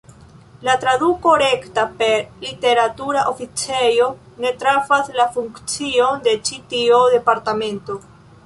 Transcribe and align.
La 0.67 0.73
traduko 0.83 1.33
rekta 1.41 1.83
per 1.99 2.15
"literatura 2.45 3.27
oficejo" 3.33 4.09
ne 4.47 4.55
trafas 4.65 5.13
la 5.21 5.29
funkcion 5.37 6.27
de 6.29 6.37
ĉi 6.49 6.63
tio 6.73 7.07
departemento. 7.19 8.03